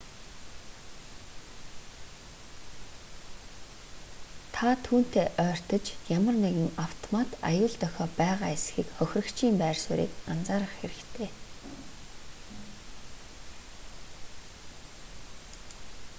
та 4.53 4.67
түүнтэй 4.85 5.27
ойртож 5.47 5.85
ямар 6.17 6.35
нэгэн 6.45 6.69
автомат 6.85 7.29
аюул 7.49 7.75
дохио 7.83 8.05
байгаа 8.21 8.49
эсэхийг 8.57 8.89
хохирогчийн 8.97 9.55
байр 9.61 9.77
суурийг 9.83 10.11
анзаарах 10.31 10.73
хэрэгтэй 10.79 11.29